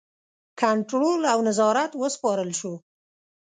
کنټرول 0.59 1.21
او 1.33 1.39
نظارت 1.47 1.91
وسپارل 2.01 2.51
شو. 2.59 2.73